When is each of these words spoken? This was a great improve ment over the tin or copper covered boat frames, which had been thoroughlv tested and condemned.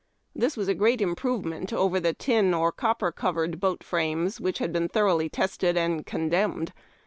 This 0.35 0.57
was 0.57 0.67
a 0.67 0.73
great 0.73 0.99
improve 0.99 1.45
ment 1.45 1.71
over 1.71 1.99
the 1.99 2.15
tin 2.15 2.55
or 2.55 2.71
copper 2.71 3.11
covered 3.11 3.59
boat 3.59 3.83
frames, 3.83 4.41
which 4.41 4.57
had 4.57 4.73
been 4.73 4.89
thoroughlv 4.89 5.29
tested 5.31 5.77
and 5.77 6.03
condemned. 6.07 6.73